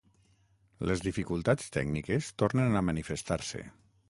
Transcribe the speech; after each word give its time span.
Les 0.91 1.03
dificultats 1.07 1.69
tècniques 1.77 2.31
tornen 2.45 2.79
a 2.81 2.85
manifestar-se. 2.89 3.65